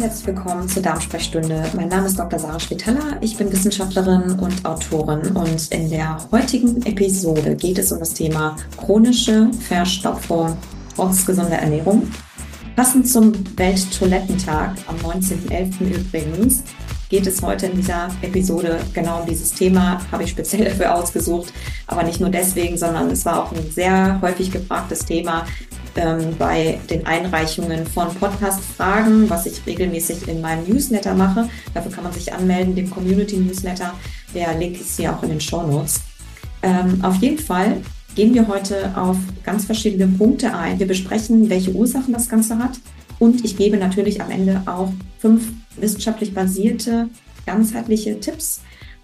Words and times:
herzlich 0.00 0.28
willkommen 0.28 0.66
zur 0.66 0.82
Darmsprechstunde. 0.82 1.62
Mein 1.74 1.88
Name 1.88 2.06
ist 2.06 2.18
Dr. 2.18 2.38
Sarah 2.38 2.58
Spitaler, 2.58 3.18
ich 3.20 3.36
bin 3.36 3.52
Wissenschaftlerin 3.52 4.38
und 4.38 4.64
Autorin 4.64 5.36
und 5.36 5.70
in 5.70 5.90
der 5.90 6.16
heutigen 6.32 6.80
Episode 6.86 7.54
geht 7.54 7.78
es 7.78 7.92
um 7.92 7.98
das 7.98 8.14
Thema 8.14 8.56
chronische 8.78 9.50
Verstopfung 9.68 10.56
trotz 10.96 11.28
Ernährung. 11.28 12.10
Passend 12.76 13.08
zum 13.08 13.32
Welttoilettentag 13.58 14.74
am 14.86 14.96
19.11. 14.96 15.80
übrigens 15.82 16.62
geht 17.10 17.26
es 17.26 17.42
heute 17.42 17.66
in 17.66 17.76
dieser 17.76 18.08
Episode 18.22 18.80
genau 18.94 19.20
um 19.20 19.26
dieses 19.26 19.52
Thema, 19.52 20.00
habe 20.10 20.22
ich 20.22 20.30
speziell 20.30 20.64
dafür 20.64 20.94
ausgesucht, 20.94 21.52
aber 21.86 22.04
nicht 22.04 22.20
nur 22.20 22.30
deswegen, 22.30 22.78
sondern 22.78 23.10
es 23.10 23.26
war 23.26 23.44
auch 23.44 23.52
ein 23.52 23.70
sehr 23.70 24.18
häufig 24.22 24.50
gefragtes 24.50 25.04
Thema 25.04 25.44
ähm, 25.96 26.36
bei 26.38 26.78
den 26.88 27.06
Einreichungen 27.06 27.86
von 27.86 28.14
Podcast-Fragen, 28.14 29.28
was 29.28 29.46
ich 29.46 29.64
regelmäßig 29.66 30.28
in 30.28 30.40
meinem 30.40 30.68
Newsletter 30.68 31.14
mache. 31.14 31.48
Dafür 31.74 31.92
kann 31.92 32.04
man 32.04 32.12
sich 32.12 32.32
anmelden, 32.32 32.74
dem 32.74 32.90
Community-Newsletter. 32.90 33.94
Der 34.34 34.54
Link 34.58 34.80
ist 34.80 34.96
hier 34.96 35.14
auch 35.14 35.22
in 35.22 35.30
den 35.30 35.40
Show 35.40 35.62
Notes. 35.62 36.00
Ähm, 36.62 37.02
auf 37.02 37.16
jeden 37.16 37.38
Fall 37.38 37.78
gehen 38.14 38.34
wir 38.34 38.48
heute 38.48 38.92
auf 38.96 39.16
ganz 39.44 39.64
verschiedene 39.64 40.06
Punkte 40.06 40.54
ein. 40.54 40.78
Wir 40.78 40.86
besprechen, 40.86 41.48
welche 41.48 41.72
Ursachen 41.72 42.12
das 42.12 42.28
Ganze 42.28 42.58
hat. 42.58 42.78
Und 43.18 43.44
ich 43.44 43.56
gebe 43.56 43.76
natürlich 43.76 44.20
am 44.20 44.30
Ende 44.30 44.62
auch 44.66 44.92
fünf 45.18 45.52
wissenschaftlich 45.76 46.34
basierte, 46.34 47.08
ganzheitliche 47.46 48.18
Tipps, 48.18 48.60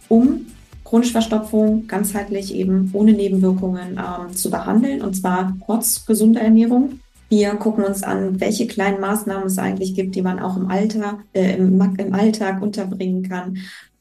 um 0.09 0.47
chronische 0.87 1.13
Verstopfung 1.13 1.89
ganzheitlich 1.89 2.55
eben 2.55 2.91
ohne 2.93 3.13
Nebenwirkungen 3.13 3.99
ähm, 3.99 4.33
zu 4.35 4.51
behandeln 4.51 5.03
und 5.03 5.15
zwar 5.15 5.57
trotz 5.65 6.07
gesunder 6.07 6.41
Ernährung. 6.41 7.01
Wir 7.29 7.57
gucken 7.57 7.85
uns 7.85 8.05
an, 8.05 8.38
welche 8.38 8.69
kleinen 8.69 9.01
Maßnahmen 9.01 9.49
es 9.49 9.59
eigentlich 9.59 9.95
gibt, 9.95 10.15
die 10.15 10.23
man 10.23 10.38
auch 10.38 10.57
im, 10.57 10.69
Alter, 10.71 11.19
äh, 11.33 11.57
im, 11.57 11.80
im 11.99 12.15
Alltag 12.15 12.63
unterbringen 12.63 13.25
kann, 13.25 13.59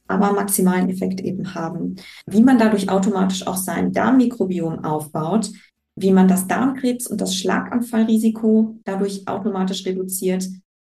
aber 0.07 0.33
maximalen 0.33 0.87
Effekt 0.91 1.21
eben 1.21 1.55
haben. 1.55 1.95
Wie 2.27 2.43
man 2.43 2.59
dadurch 2.59 2.87
automatisch 2.87 3.47
auch 3.47 3.57
sein 3.57 3.91
Darmmikrobiom 3.91 4.85
aufbaut, 4.85 5.49
wie 5.95 6.11
man 6.11 6.27
das 6.27 6.45
Darmkrebs 6.45 7.07
und 7.07 7.19
das 7.19 7.35
Schlaganfallrisiko 7.35 8.75
dadurch 8.83 9.27
automatisch 9.27 9.87
reduziert 9.87 10.47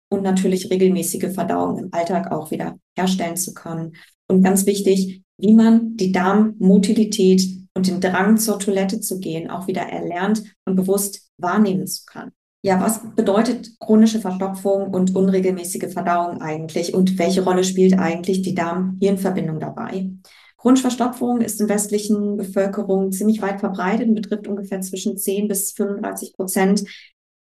und 0.09 0.21
natürlich 0.21 0.69
regelmäßige 0.69 1.33
Verdauung 1.33 1.79
im 1.79 1.89
Alltag 1.91 2.31
auch 2.31 2.51
wieder 2.51 2.77
herstellen 2.95 3.35
zu 3.35 3.55
können. 3.55 3.95
Und 4.27 4.43
ganz 4.43 4.67
wichtig, 4.67 5.23
wie 5.37 5.53
man 5.53 5.95
die 5.97 6.11
Darmmotilität 6.11 7.41
und 7.73 7.87
den 7.87 8.01
Drang 8.01 8.37
zur 8.37 8.59
Toilette 8.59 8.99
zu 8.99 9.19
gehen 9.19 9.49
auch 9.49 9.67
wieder 9.67 9.83
erlernt 9.83 10.43
und 10.65 10.75
bewusst 10.75 11.29
wahrnehmen 11.37 11.87
kann. 12.07 12.31
Ja, 12.63 12.81
was 12.81 13.01
bedeutet 13.15 13.79
chronische 13.79 14.19
Verstopfung 14.19 14.93
und 14.93 15.15
unregelmäßige 15.15 15.93
Verdauung 15.93 16.41
eigentlich 16.41 16.93
und 16.93 17.17
welche 17.19 17.43
Rolle 17.43 17.63
spielt 17.63 17.97
eigentlich 17.97 18.41
die 18.41 18.55
Darm-Hirn-Verbindung 18.55 19.59
dabei? 19.59 20.11
Chronische 20.57 20.81
Verstopfung 20.81 21.41
ist 21.41 21.61
in 21.61 21.69
westlichen 21.69 22.35
Bevölkerung 22.35 23.11
ziemlich 23.11 23.43
weit 23.43 23.59
verbreitet 23.59 24.07
und 24.09 24.15
betrifft 24.15 24.47
ungefähr 24.47 24.81
zwischen 24.81 25.17
10 25.17 25.47
bis 25.47 25.71
35 25.73 26.33
Prozent 26.33 26.83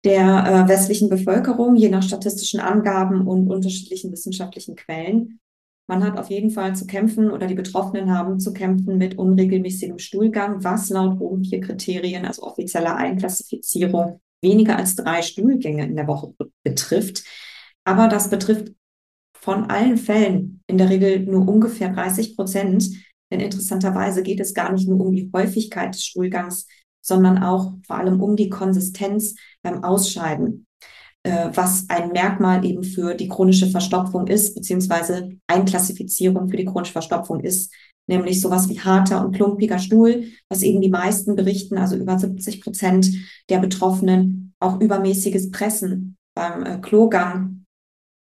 der 0.04 0.44
äh, 0.46 0.68
westlichen 0.68 1.08
Bevölkerung, 1.08 1.76
je 1.76 1.88
nach 1.88 2.02
statistischen 2.02 2.60
Angaben 2.60 3.26
und 3.26 3.48
unterschiedlichen 3.48 4.12
wissenschaftlichen 4.12 4.74
Quellen. 4.74 5.40
Man 5.88 6.04
hat 6.04 6.18
auf 6.18 6.28
jeden 6.28 6.50
Fall 6.50 6.76
zu 6.76 6.86
kämpfen 6.86 7.30
oder 7.30 7.46
die 7.46 7.54
Betroffenen 7.54 8.12
haben 8.12 8.38
zu 8.38 8.52
kämpfen 8.52 8.98
mit 8.98 9.16
unregelmäßigem 9.16 9.98
Stuhlgang, 9.98 10.62
was 10.62 10.90
laut 10.90 11.18
oben 11.18 11.42
vier 11.42 11.62
Kriterien, 11.62 12.26
also 12.26 12.42
offizieller 12.42 12.94
Einklassifizierung, 12.94 14.20
weniger 14.42 14.76
als 14.76 14.96
drei 14.96 15.22
Stuhlgänge 15.22 15.86
in 15.86 15.96
der 15.96 16.06
Woche 16.06 16.34
betrifft. 16.62 17.24
Aber 17.84 18.08
das 18.08 18.28
betrifft 18.28 18.74
von 19.32 19.70
allen 19.70 19.96
Fällen 19.96 20.62
in 20.66 20.76
der 20.76 20.90
Regel 20.90 21.20
nur 21.20 21.48
ungefähr 21.48 21.88
30 21.88 22.36
Prozent. 22.36 22.90
Denn 23.30 23.40
interessanterweise 23.40 24.22
geht 24.22 24.40
es 24.40 24.52
gar 24.52 24.70
nicht 24.70 24.86
nur 24.86 25.00
um 25.00 25.12
die 25.12 25.30
Häufigkeit 25.34 25.94
des 25.94 26.04
Stuhlgangs, 26.04 26.66
sondern 27.00 27.42
auch 27.42 27.72
vor 27.86 27.96
allem 27.96 28.20
um 28.20 28.36
die 28.36 28.50
Konsistenz 28.50 29.36
beim 29.62 29.84
Ausscheiden. 29.84 30.66
Äh, 31.28 31.50
was 31.54 31.84
ein 31.88 32.12
Merkmal 32.12 32.64
eben 32.64 32.82
für 32.82 33.14
die 33.14 33.28
chronische 33.28 33.66
Verstopfung 33.66 34.28
ist, 34.28 34.54
beziehungsweise 34.54 35.36
Einklassifizierung 35.46 36.48
für 36.48 36.56
die 36.56 36.64
chronische 36.64 36.92
Verstopfung 36.92 37.40
ist, 37.40 37.70
nämlich 38.06 38.40
sowas 38.40 38.70
wie 38.70 38.80
harter 38.80 39.22
und 39.22 39.36
klumpiger 39.36 39.78
Stuhl, 39.78 40.24
was 40.48 40.62
eben 40.62 40.80
die 40.80 40.88
meisten 40.88 41.36
berichten, 41.36 41.76
also 41.76 41.96
über 41.96 42.18
70 42.18 42.62
Prozent 42.62 43.10
der 43.50 43.58
Betroffenen, 43.58 44.54
auch 44.58 44.80
übermäßiges 44.80 45.50
Pressen 45.50 46.16
beim 46.34 46.64
äh, 46.64 46.78
Klogang 46.78 47.66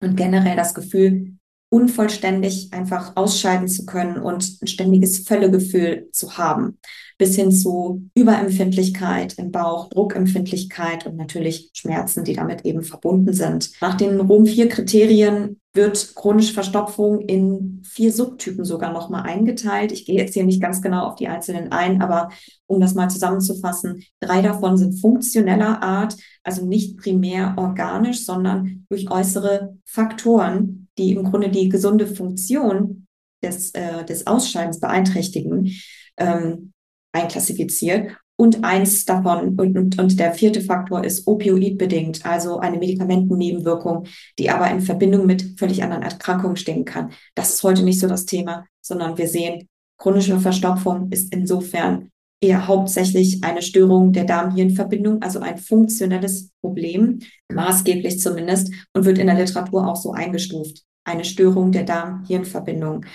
und 0.01 0.15
generell 0.15 0.55
das 0.55 0.73
Gefühl, 0.73 1.35
unvollständig 1.69 2.71
einfach 2.71 3.17
ausscheiden 3.17 3.67
zu 3.67 3.85
können 3.85 4.17
und 4.17 4.61
ein 4.61 4.67
ständiges 4.67 5.27
Völlegefühl 5.27 6.07
zu 6.13 6.37
haben 6.37 6.77
bis 7.17 7.35
hin 7.35 7.51
zu 7.51 8.09
Überempfindlichkeit 8.15 9.33
im 9.37 9.51
Bauch, 9.51 9.89
Druckempfindlichkeit 9.89 11.05
und 11.05 11.15
natürlich 11.15 11.69
Schmerzen, 11.73 12.23
die 12.23 12.33
damit 12.33 12.65
eben 12.65 12.83
verbunden 12.83 13.33
sind. 13.33 13.71
Nach 13.81 13.95
den 13.95 14.19
Rom-4-Kriterien 14.19 15.59
wird 15.73 16.13
chronische 16.15 16.53
Verstopfung 16.53 17.21
in 17.21 17.81
vier 17.83 18.11
Subtypen 18.11 18.63
sogar 18.63 18.93
nochmal 18.93 19.23
eingeteilt. 19.23 19.91
Ich 19.91 20.05
gehe 20.05 20.17
jetzt 20.17 20.33
hier 20.35 20.43
nicht 20.43 20.61
ganz 20.61 20.81
genau 20.81 21.07
auf 21.07 21.15
die 21.15 21.27
einzelnen 21.27 21.71
ein, 21.71 22.01
aber 22.01 22.29
um 22.67 22.79
das 22.79 22.93
mal 22.93 23.09
zusammenzufassen, 23.09 24.03
drei 24.19 24.41
davon 24.41 24.77
sind 24.77 24.99
funktioneller 24.99 25.81
Art, 25.81 26.15
also 26.43 26.65
nicht 26.65 26.97
primär 26.97 27.55
organisch, 27.57 28.23
sondern 28.23 28.85
durch 28.89 29.09
äußere 29.09 29.77
Faktoren, 29.85 30.87
die 30.97 31.13
im 31.13 31.23
Grunde 31.23 31.49
die 31.49 31.69
gesunde 31.69 32.05
Funktion 32.05 33.07
des, 33.41 33.71
äh, 33.71 34.05
des 34.05 34.27
Ausscheidens 34.27 34.79
beeinträchtigen. 34.79 35.71
Ähm, 36.17 36.72
einklassifiziert. 37.13 38.17
Und 38.35 38.63
eins 38.63 39.05
davon 39.05 39.59
und, 39.59 39.77
und, 39.77 39.99
und 39.99 40.19
der 40.19 40.33
vierte 40.33 40.61
Faktor 40.61 41.03
ist 41.03 41.27
opioidbedingt, 41.27 42.25
also 42.25 42.57
eine 42.57 42.79
Medikamentennebenwirkung, 42.79 44.07
die 44.39 44.49
aber 44.49 44.69
in 44.71 44.81
Verbindung 44.81 45.27
mit 45.27 45.57
völlig 45.59 45.83
anderen 45.83 46.01
Erkrankungen 46.01 46.57
stehen 46.57 46.83
kann. 46.83 47.11
Das 47.35 47.53
ist 47.53 47.63
heute 47.63 47.83
nicht 47.83 47.99
so 47.99 48.07
das 48.07 48.25
Thema, 48.25 48.65
sondern 48.81 49.19
wir 49.19 49.27
sehen, 49.27 49.67
chronische 49.97 50.39
Verstopfung 50.39 51.11
ist 51.11 51.33
insofern 51.33 52.09
eher 52.41 52.67
hauptsächlich 52.67 53.43
eine 53.43 53.61
Störung 53.61 54.11
der 54.11 54.25
Darm-Hirn-Verbindung, 54.25 55.21
also 55.21 55.39
ein 55.39 55.57
funktionelles 55.57 56.49
Problem, 56.59 57.19
maßgeblich 57.53 58.19
zumindest, 58.19 58.73
und 58.93 59.05
wird 59.05 59.19
in 59.19 59.27
der 59.27 59.37
Literatur 59.37 59.87
auch 59.87 59.95
so 59.95 60.11
eingestuft. 60.11 60.81
Eine 61.05 61.23
Störung 61.23 61.71
der 61.71 61.83
Darm-Hirn-Verbindung 61.83 63.05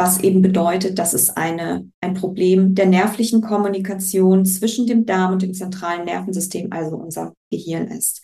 was 0.00 0.20
eben 0.20 0.40
bedeutet, 0.40 0.98
dass 0.98 1.12
es 1.12 1.28
eine, 1.28 1.86
ein 2.00 2.14
Problem 2.14 2.74
der 2.74 2.86
nervlichen 2.86 3.42
Kommunikation 3.42 4.46
zwischen 4.46 4.86
dem 4.86 5.04
Darm 5.04 5.34
und 5.34 5.42
dem 5.42 5.52
zentralen 5.52 6.06
Nervensystem, 6.06 6.68
also 6.72 6.96
unser 6.96 7.34
Gehirn 7.50 7.86
ist. 7.88 8.22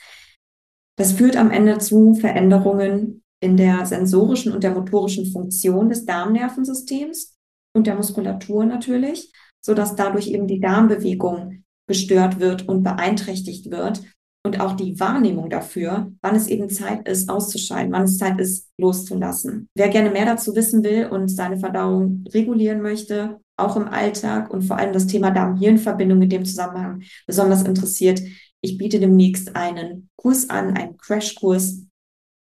Das 0.96 1.12
führt 1.12 1.36
am 1.36 1.50
Ende 1.50 1.76
zu 1.76 2.14
Veränderungen 2.14 3.22
in 3.40 3.58
der 3.58 3.84
sensorischen 3.84 4.52
und 4.52 4.64
der 4.64 4.70
motorischen 4.70 5.30
Funktion 5.30 5.90
des 5.90 6.06
Darmnervensystems 6.06 7.36
und 7.74 7.86
der 7.86 7.96
Muskulatur 7.96 8.64
natürlich, 8.64 9.30
so 9.60 9.74
dass 9.74 9.96
dadurch 9.96 10.28
eben 10.28 10.46
die 10.46 10.60
Darmbewegung 10.60 11.62
gestört 11.86 12.40
wird 12.40 12.66
und 12.66 12.84
beeinträchtigt 12.84 13.70
wird 13.70 14.02
und 14.46 14.60
auch 14.60 14.72
die 14.74 14.98
Wahrnehmung 14.98 15.50
dafür, 15.50 16.12
wann 16.22 16.36
es 16.36 16.46
eben 16.46 16.70
Zeit 16.70 17.06
ist, 17.08 17.28
auszuscheiden, 17.28 17.92
wann 17.92 18.04
es 18.04 18.16
Zeit 18.16 18.40
ist, 18.40 18.70
loszulassen. 18.78 19.68
Wer 19.74 19.88
gerne 19.88 20.10
mehr 20.10 20.24
dazu 20.24 20.54
wissen 20.54 20.82
will 20.84 21.06
und 21.06 21.28
seine 21.28 21.58
Verdauung 21.58 22.24
regulieren 22.32 22.80
möchte, 22.80 23.40
auch 23.58 23.76
im 23.76 23.88
Alltag 23.88 24.50
und 24.50 24.62
vor 24.62 24.78
allem 24.78 24.92
das 24.92 25.06
Thema 25.06 25.30
Darm-Hirn-Verbindung 25.30 26.22
in 26.22 26.30
dem 26.30 26.44
Zusammenhang 26.44 27.02
besonders 27.26 27.62
interessiert, 27.62 28.22
ich 28.60 28.78
biete 28.78 29.00
demnächst 29.00 29.54
einen 29.54 30.08
Kurs 30.16 30.48
an, 30.48 30.76
einen 30.76 30.96
Crashkurs, 30.96 31.82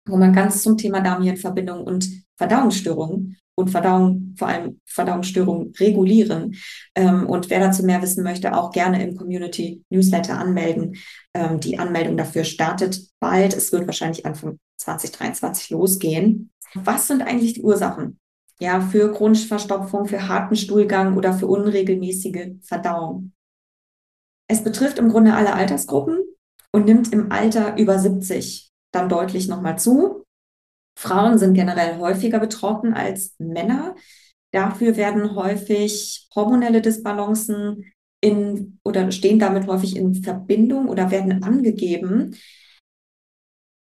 wo 0.08 0.16
man 0.16 0.32
ganz 0.32 0.62
zum 0.62 0.78
Thema 0.78 1.00
Darm-Hirn-Verbindung 1.00 1.84
und 1.84 2.08
Verdauungsstörungen 2.36 3.36
und 3.56 3.70
Verdauung, 3.70 4.34
vor 4.38 4.48
allem 4.48 4.80
Verdauungsstörungen 4.84 5.72
regulieren. 5.80 6.54
Ähm, 6.94 7.26
und 7.26 7.50
wer 7.50 7.58
dazu 7.58 7.84
mehr 7.84 8.02
wissen 8.02 8.22
möchte, 8.22 8.54
auch 8.54 8.70
gerne 8.70 9.02
im 9.02 9.16
Community 9.16 9.82
Newsletter 9.90 10.38
anmelden. 10.38 10.96
Ähm, 11.34 11.58
die 11.58 11.78
Anmeldung 11.78 12.16
dafür 12.16 12.44
startet 12.44 13.00
bald. 13.18 13.54
Es 13.54 13.72
wird 13.72 13.86
wahrscheinlich 13.86 14.26
Anfang 14.26 14.58
2023 14.76 15.70
losgehen. 15.70 16.50
Was 16.74 17.08
sind 17.08 17.22
eigentlich 17.22 17.54
die 17.54 17.62
Ursachen? 17.62 18.20
Ja, 18.60 18.80
für 18.80 19.12
chronische 19.12 19.48
Verstopfung, 19.48 20.06
für 20.06 20.28
harten 20.28 20.56
Stuhlgang 20.56 21.16
oder 21.16 21.32
für 21.32 21.46
unregelmäßige 21.46 22.56
Verdauung. 22.62 23.32
Es 24.48 24.62
betrifft 24.62 24.98
im 24.98 25.08
Grunde 25.08 25.34
alle 25.34 25.54
Altersgruppen 25.54 26.20
und 26.72 26.84
nimmt 26.84 27.12
im 27.12 27.32
Alter 27.32 27.76
über 27.78 27.98
70 27.98 28.70
dann 28.92 29.08
deutlich 29.08 29.48
nochmal 29.48 29.78
zu. 29.78 30.25
Frauen 30.96 31.38
sind 31.38 31.54
generell 31.54 31.98
häufiger 31.98 32.40
betroffen 32.40 32.94
als 32.94 33.34
Männer. 33.38 33.94
Dafür 34.50 34.96
werden 34.96 35.36
häufig 35.36 36.28
hormonelle 36.34 36.80
Disbalancen 36.80 37.92
in 38.22 38.78
oder 38.82 39.10
stehen 39.12 39.38
damit 39.38 39.66
häufig 39.66 39.94
in 39.96 40.14
Verbindung 40.14 40.88
oder 40.88 41.10
werden 41.10 41.42
angegeben. 41.42 42.36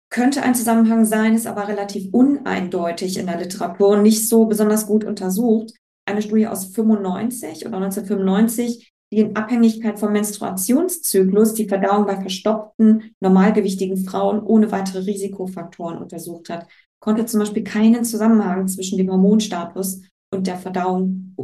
könnte 0.10 0.44
ein 0.44 0.56
Zusammenhang 0.56 1.04
sein, 1.06 1.36
ist 1.36 1.48
aber 1.48 1.68
relativ 1.68 2.14
uneindeutig 2.14 3.18
in 3.18 3.28
der 3.28 3.38
Literatur 3.38 3.90
und 3.90 4.04
nicht 4.04 4.30
so 4.30 4.46
besonders 4.46 4.86
gut 4.88 5.04
untersucht. 5.04 5.74
Eine 6.06 6.22
Studie 6.22 6.48
aus 6.48 6.68
95 6.68 7.66
oder 7.66 7.78
1995, 7.78 8.94
die 9.12 9.20
in 9.20 9.36
Abhängigkeit 9.36 10.00
vom 10.00 10.14
Menstruationszyklus 10.14 11.54
die 11.54 11.68
Verdauung 11.68 12.06
bei 12.06 12.20
verstoppten, 12.20 13.16
normalgewichtigen 13.20 13.98
Frauen 14.06 14.42
ohne 14.42 14.72
weitere 14.72 15.00
Risikofaktoren 15.00 15.98
untersucht 15.98 16.50
hat, 16.50 16.68
konnte 17.06 17.28
zum 17.28 17.40
Beispiel 17.40 17.64
keinen 17.64 18.04
Zusammenhang 18.04 18.68
zwischen 18.68 18.98
dem 18.98 19.12
Hormonstatus 19.12 20.02
und 20.34 20.48
der 20.48 20.58
Verdauung 20.58 21.36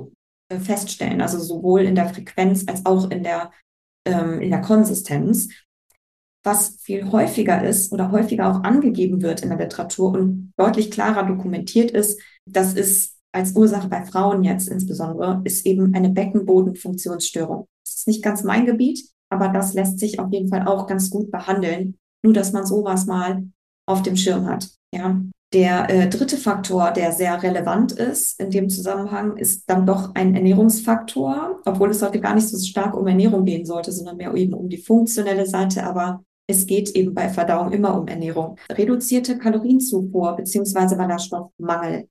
äh, 0.50 0.60
feststellen, 0.60 1.22
also 1.22 1.38
sowohl 1.38 1.82
in 1.82 1.94
der 1.94 2.10
Frequenz 2.10 2.64
als 2.68 2.84
auch 2.84 3.12
in 3.12 3.22
der, 3.22 3.52
ähm, 4.08 4.42
in 4.42 4.50
der 4.50 4.62
Konsistenz. 4.62 5.50
Was 6.44 6.80
viel 6.82 7.12
häufiger 7.12 7.64
ist 7.64 7.94
oder 7.94 8.12
häufiger 8.12 8.50
auch 8.50 8.64
angegeben 8.64 9.22
wird 9.22 9.44
in 9.44 9.50
der 9.50 9.60
Literatur 9.60 10.14
und 10.14 10.52
deutlich 10.58 10.90
klarer 10.90 11.28
dokumentiert 11.28 11.92
ist, 11.92 12.20
das 12.50 12.74
ist 12.74 13.20
als 13.32 13.56
Ursache 13.56 13.88
bei 13.88 14.04
Frauen 14.04 14.44
jetzt 14.44 14.68
insbesondere, 14.68 15.42
ist 15.44 15.64
eben 15.68 15.94
eine 15.94 16.10
Beckenbodenfunktionsstörung. 16.10 17.68
Das 17.86 17.98
ist 17.98 18.08
nicht 18.08 18.24
ganz 18.24 18.44
mein 18.44 18.66
Gebiet, 18.66 19.08
aber 19.30 19.50
das 19.50 19.76
lässt 19.76 20.00
sich 20.00 20.20
auf 20.20 20.32
jeden 20.32 20.50
Fall 20.50 20.68
auch 20.68 20.88
ganz 20.88 21.12
gut 21.12 21.30
behandeln. 21.30 22.00
Nur, 22.24 22.34
dass 22.34 22.52
man 22.52 22.66
sowas 22.66 23.06
mal 23.06 23.44
auf 23.88 24.02
dem 24.02 24.18
Schirm 24.18 24.48
hat. 24.48 24.68
Ja. 24.94 25.22
Der 25.54 25.90
äh, 25.90 26.08
dritte 26.08 26.38
Faktor, 26.38 26.92
der 26.92 27.12
sehr 27.12 27.44
relevant 27.44 27.92
ist 27.92 28.40
in 28.40 28.52
dem 28.52 28.70
Zusammenhang, 28.70 29.36
ist 29.36 29.70
dann 29.70 29.86
doch 29.86 30.16
ein 30.16 30.34
Ernährungsfaktor, 30.34 31.60
obwohl 31.66 31.90
es 31.90 32.02
heute 32.02 32.22
gar 32.22 32.36
nicht 32.36 32.48
so 32.48 32.58
stark 32.58 32.96
um 32.96 33.06
Ernährung 33.06 33.44
gehen 33.44 33.66
sollte, 33.66 33.92
sondern 33.92 34.16
mehr 34.16 34.34
eben 34.34 34.54
um 34.54 34.70
die 34.70 34.78
funktionelle 34.78 35.46
Seite. 35.46 35.84
Aber 35.84 36.24
es 36.48 36.68
geht 36.68 36.92
eben 36.92 37.14
bei 37.14 37.28
Verdauung 37.28 37.74
immer 37.74 38.00
um 38.00 38.08
Ernährung. 38.08 38.58
Reduzierte 38.72 39.38
Kalorienzufuhr 39.38 40.38
beziehungsweise 40.38 40.96
Ballaststoffmangel. 40.96 42.08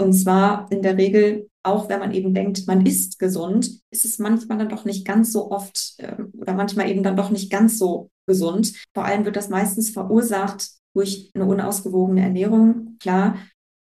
Und 0.00 0.12
zwar 0.12 0.70
in 0.70 0.82
der 0.82 0.96
Regel, 0.96 1.48
auch 1.64 1.88
wenn 1.88 1.98
man 1.98 2.12
eben 2.12 2.32
denkt, 2.32 2.64
man 2.68 2.86
ist 2.86 3.18
gesund, 3.18 3.80
ist 3.90 4.04
es 4.04 4.20
manchmal 4.20 4.58
dann 4.58 4.68
doch 4.68 4.84
nicht 4.84 5.04
ganz 5.04 5.32
so 5.32 5.50
oft 5.50 5.94
äh, 5.98 6.14
oder 6.38 6.54
manchmal 6.54 6.88
eben 6.88 7.02
dann 7.02 7.16
doch 7.16 7.30
nicht 7.30 7.50
ganz 7.50 7.76
so 7.76 8.10
gesund. 8.26 8.72
Vor 8.94 9.04
allem 9.04 9.24
wird 9.24 9.34
das 9.34 9.48
meistens 9.48 9.90
verursacht 9.90 10.68
durch 10.94 11.30
eine 11.34 11.44
unausgewogene 11.44 12.22
Ernährung, 12.22 12.96
klar, 13.00 13.36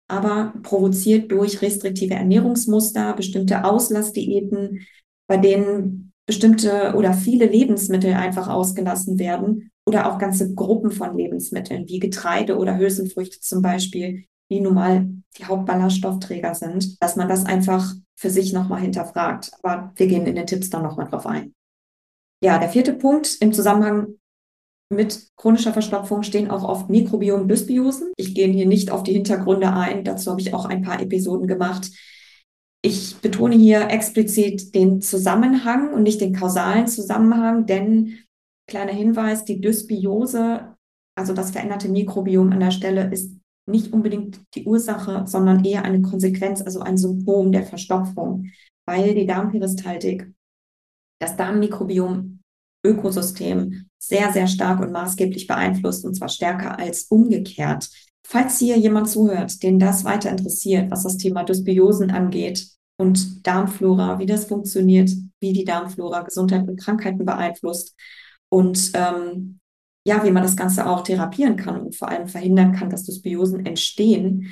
aber 0.08 0.54
provoziert 0.62 1.30
durch 1.30 1.62
restriktive 1.62 2.14
Ernährungsmuster, 2.14 3.14
bestimmte 3.14 3.64
Auslassdiäten, 3.64 4.80
bei 5.28 5.36
denen 5.36 6.12
bestimmte 6.26 6.94
oder 6.96 7.12
viele 7.12 7.46
Lebensmittel 7.46 8.14
einfach 8.14 8.48
ausgelassen 8.48 9.18
werden 9.18 9.70
oder 9.86 10.10
auch 10.10 10.18
ganze 10.18 10.54
Gruppen 10.54 10.90
von 10.90 11.16
Lebensmitteln 11.16 11.88
wie 11.88 11.98
Getreide 11.98 12.56
oder 12.56 12.78
Hülsenfrüchte 12.78 13.40
zum 13.40 13.62
Beispiel, 13.62 14.24
die 14.50 14.60
nun 14.60 14.74
mal 14.74 15.08
die 15.38 15.44
Hauptballaststoffträger 15.44 16.54
sind, 16.54 17.02
dass 17.02 17.16
man 17.16 17.28
das 17.28 17.44
einfach 17.46 17.94
für 18.16 18.30
sich 18.30 18.52
nochmal 18.52 18.80
hinterfragt. 18.80 19.52
Aber 19.62 19.92
wir 19.96 20.06
gehen 20.06 20.26
in 20.26 20.34
den 20.36 20.46
Tipps 20.46 20.70
dann 20.70 20.82
nochmal 20.82 21.08
drauf 21.08 21.26
ein. 21.26 21.54
Ja, 22.42 22.58
der 22.58 22.68
vierte 22.68 22.94
Punkt 22.94 23.36
im 23.40 23.52
Zusammenhang 23.52 24.14
mit 24.90 25.28
chronischer 25.36 25.72
Verstopfung 25.72 26.22
stehen 26.22 26.50
auch 26.50 26.64
oft 26.64 26.90
Mikrobiom-Dysbiosen. 26.90 28.12
Ich 28.16 28.34
gehe 28.34 28.48
hier 28.48 28.66
nicht 28.66 28.90
auf 28.90 29.04
die 29.04 29.12
Hintergründe 29.12 29.72
ein. 29.72 30.04
Dazu 30.04 30.32
habe 30.32 30.40
ich 30.40 30.52
auch 30.52 30.64
ein 30.64 30.82
paar 30.82 31.00
Episoden 31.00 31.46
gemacht. 31.46 31.90
Ich 32.82 33.16
betone 33.18 33.54
hier 33.54 33.88
explizit 33.88 34.74
den 34.74 35.00
Zusammenhang 35.00 35.92
und 35.94 36.02
nicht 36.02 36.20
den 36.20 36.34
kausalen 36.34 36.88
Zusammenhang, 36.88 37.66
denn 37.66 38.18
kleiner 38.66 38.92
Hinweis, 38.92 39.44
die 39.44 39.60
Dysbiose, 39.60 40.76
also 41.14 41.34
das 41.34 41.50
veränderte 41.50 41.88
Mikrobiom 41.88 42.50
an 42.52 42.60
der 42.60 42.70
Stelle, 42.70 43.12
ist 43.12 43.36
nicht 43.66 43.92
unbedingt 43.92 44.40
die 44.54 44.64
Ursache, 44.64 45.24
sondern 45.26 45.64
eher 45.64 45.84
eine 45.84 46.02
Konsequenz, 46.02 46.62
also 46.62 46.80
ein 46.80 46.96
Symptom 46.96 47.52
der 47.52 47.64
Verstopfung, 47.64 48.50
weil 48.86 49.14
die 49.14 49.26
Darmperistaltik 49.26 50.32
das 51.20 51.36
Darmmikrobiom 51.36 52.39
Ökosystem 52.84 53.86
sehr, 53.98 54.32
sehr 54.32 54.46
stark 54.46 54.80
und 54.80 54.92
maßgeblich 54.92 55.46
beeinflusst 55.46 56.04
und 56.04 56.14
zwar 56.14 56.28
stärker 56.28 56.78
als 56.78 57.04
umgekehrt. 57.04 57.88
Falls 58.26 58.58
hier 58.58 58.78
jemand 58.78 59.08
zuhört, 59.08 59.62
den 59.62 59.78
das 59.78 60.04
weiter 60.04 60.30
interessiert, 60.30 60.90
was 60.90 61.02
das 61.02 61.16
Thema 61.16 61.44
Dysbiosen 61.44 62.10
angeht 62.10 62.68
und 62.96 63.46
Darmflora, 63.46 64.18
wie 64.18 64.26
das 64.26 64.46
funktioniert, 64.46 65.10
wie 65.40 65.52
die 65.52 65.64
Darmflora 65.64 66.22
Gesundheit 66.22 66.66
und 66.68 66.80
Krankheiten 66.80 67.24
beeinflusst 67.24 67.96
und 68.48 68.92
ähm, 68.94 69.60
ja, 70.06 70.24
wie 70.24 70.30
man 70.30 70.42
das 70.42 70.56
Ganze 70.56 70.86
auch 70.86 71.02
therapieren 71.02 71.56
kann 71.56 71.80
und 71.80 71.96
vor 71.96 72.08
allem 72.08 72.26
verhindern 72.26 72.72
kann, 72.72 72.88
dass 72.88 73.04
Dysbiosen 73.04 73.66
entstehen, 73.66 74.50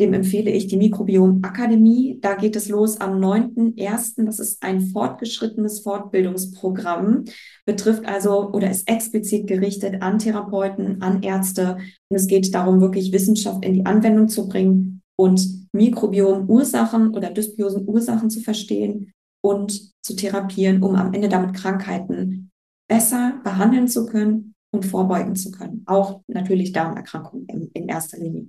dem 0.00 0.14
empfehle 0.14 0.50
ich 0.50 0.66
die 0.66 0.78
Mikrobiom 0.78 1.40
Akademie. 1.42 2.18
Da 2.20 2.34
geht 2.34 2.56
es 2.56 2.68
los 2.68 3.00
am 3.00 3.20
9.1. 3.20 4.24
Das 4.24 4.38
ist 4.38 4.62
ein 4.62 4.80
fortgeschrittenes 4.80 5.80
Fortbildungsprogramm, 5.80 7.26
betrifft 7.66 8.06
also 8.06 8.50
oder 8.50 8.70
ist 8.70 8.88
explizit 8.88 9.46
gerichtet 9.46 10.00
an 10.00 10.18
Therapeuten, 10.18 11.02
an 11.02 11.22
Ärzte. 11.22 11.76
Und 12.08 12.16
es 12.16 12.26
geht 12.26 12.52
darum, 12.54 12.80
wirklich 12.80 13.12
Wissenschaft 13.12 13.64
in 13.64 13.74
die 13.74 13.86
Anwendung 13.86 14.28
zu 14.28 14.48
bringen 14.48 15.02
und 15.16 15.68
Mikrobiom-Ursachen 15.72 17.14
oder 17.14 17.30
Dysbiosen-Ursachen 17.30 18.30
zu 18.30 18.40
verstehen 18.40 19.12
und 19.42 19.92
zu 20.02 20.16
therapieren, 20.16 20.82
um 20.82 20.96
am 20.96 21.12
Ende 21.12 21.28
damit 21.28 21.54
Krankheiten 21.54 22.50
besser 22.88 23.38
behandeln 23.44 23.86
zu 23.86 24.06
können 24.06 24.54
und 24.72 24.86
vorbeugen 24.86 25.36
zu 25.36 25.50
können. 25.50 25.82
Auch 25.86 26.22
natürlich 26.26 26.72
Darmerkrankungen 26.72 27.46
in, 27.46 27.70
in 27.74 27.88
erster 27.88 28.18
Linie. 28.18 28.48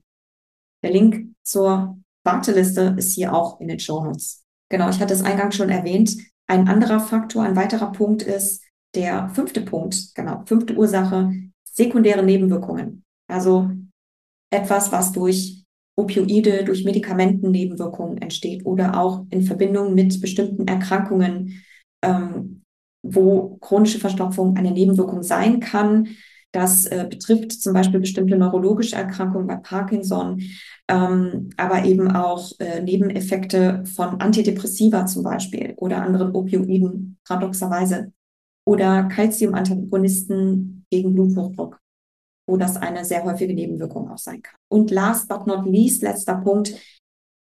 Der 0.83 0.91
Link 0.91 1.35
zur 1.43 1.99
Warteliste 2.23 2.95
ist 2.97 3.13
hier 3.13 3.33
auch 3.33 3.59
in 3.59 3.67
den 3.67 3.79
Show 3.79 4.03
Notes. 4.03 4.43
Genau, 4.69 4.89
ich 4.89 4.99
hatte 4.99 5.13
es 5.13 5.23
eingangs 5.23 5.55
schon 5.55 5.69
erwähnt. 5.69 6.15
Ein 6.47 6.67
anderer 6.67 6.99
Faktor, 6.99 7.43
ein 7.43 7.55
weiterer 7.55 7.91
Punkt 7.91 8.23
ist 8.23 8.63
der 8.95 9.29
fünfte 9.29 9.61
Punkt, 9.61 10.13
genau, 10.15 10.43
fünfte 10.45 10.75
Ursache, 10.75 11.31
sekundäre 11.63 12.23
Nebenwirkungen. 12.23 13.03
Also 13.27 13.69
etwas, 14.49 14.91
was 14.91 15.11
durch 15.11 15.63
Opioide, 15.95 16.63
durch 16.63 16.83
Medikamentennebenwirkungen 16.83 18.17
entsteht 18.17 18.65
oder 18.65 18.99
auch 18.99 19.25
in 19.29 19.43
Verbindung 19.43 19.93
mit 19.93 20.19
bestimmten 20.21 20.67
Erkrankungen, 20.67 21.63
ähm, 22.01 22.63
wo 23.03 23.57
chronische 23.61 23.99
Verstopfung 23.99 24.57
eine 24.57 24.71
Nebenwirkung 24.71 25.23
sein 25.23 25.59
kann. 25.59 26.09
Das 26.53 26.85
äh, 26.85 27.07
betrifft 27.09 27.53
zum 27.53 27.73
Beispiel 27.73 27.99
bestimmte 27.99 28.35
neurologische 28.35 28.95
Erkrankungen 28.95 29.47
bei 29.47 29.55
Parkinson, 29.55 30.41
ähm, 30.89 31.49
aber 31.55 31.85
eben 31.85 32.11
auch 32.11 32.51
äh, 32.59 32.81
Nebeneffekte 32.81 33.83
von 33.85 34.19
Antidepressiva 34.19 35.05
zum 35.05 35.23
Beispiel 35.23 35.73
oder 35.77 36.01
anderen 36.01 36.35
Opioiden, 36.35 37.17
paradoxerweise, 37.25 38.11
oder 38.67 39.03
Calciumantagonisten 39.03 40.85
gegen 40.91 41.13
Bluthochdruck, 41.13 41.79
wo 42.47 42.57
das 42.57 42.77
eine 42.77 43.05
sehr 43.05 43.23
häufige 43.23 43.53
Nebenwirkung 43.53 44.09
auch 44.11 44.17
sein 44.17 44.41
kann. 44.41 44.55
Und 44.69 44.91
last 44.91 45.27
but 45.29 45.47
not 45.47 45.65
least, 45.65 46.03
letzter 46.03 46.35
Punkt, 46.35 46.75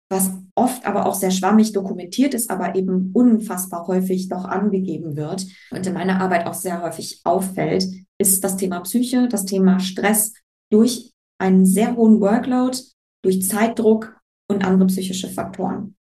was 0.09 0.31
oft 0.55 0.87
aber 0.87 1.07
auch 1.07 1.15
sehr 1.15 1.31
schwammig 1.31 1.73
dokumentiert 1.73 2.35
ist, 2.35 2.51
aber 2.51 2.75
eben 2.75 3.11
unfassbar 3.13 3.87
häufig 3.87 4.29
doch 4.29 4.45
angegeben 4.45 5.17
wird 5.17 5.47
und 5.71 5.87
in 5.87 5.95
meiner 5.95 6.21
Arbeit 6.21 6.47
auch 6.47 6.55
sehr 6.55 6.83
häufig 6.83 7.21
auffällt, 7.25 7.87
ist 8.19 8.45
das 8.45 8.57
Thema 8.57 8.81
Psyche, 8.81 9.29
das 9.29 9.45
Thema 9.45 9.81
Stress 9.81 10.33
durch 10.71 11.13
einen 11.39 11.67
sehr 11.67 11.97
hohen 11.97 12.21
Workload, 12.21 12.79
durch 13.23 13.47
Zeitdruck 13.47 14.19
und 14.49 14.65
andere 14.65 14.87
psychische 14.87 15.29
Faktoren. 15.29 15.97